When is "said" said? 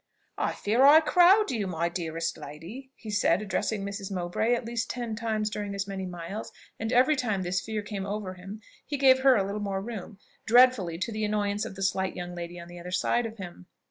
3.11-3.39